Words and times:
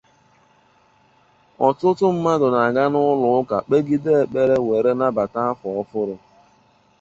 Ọtụtụ 1.67 2.05
mmadụ 2.15 2.47
na-aga 2.53 2.83
n’ụlọ 2.91 3.27
ụka 3.39 3.57
kpegide 3.65 4.11
ekpere 4.21 4.55
were 4.67 4.91
nabata 4.99 5.39
afọ 5.49 5.67
ọhụrụ. 5.79 6.15